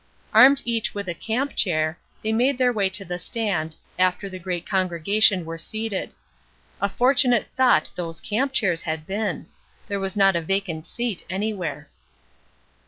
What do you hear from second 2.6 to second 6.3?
way to the stand, after the great congregation were seated.